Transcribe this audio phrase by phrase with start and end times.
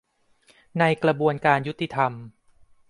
[0.79, 2.11] ในกระบวนการยุติธรรม